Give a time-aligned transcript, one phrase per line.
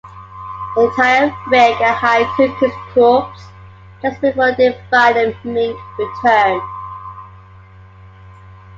[0.75, 3.39] They tie up Rick and hide Cookie's corpse
[4.01, 4.83] just before Divine
[5.17, 6.59] and Mink return.